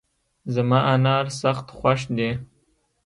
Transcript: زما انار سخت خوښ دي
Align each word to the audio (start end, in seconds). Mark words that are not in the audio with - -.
زما 0.53 0.79
انار 0.93 1.25
سخت 1.41 1.67
خوښ 1.77 2.01
دي 2.17 2.29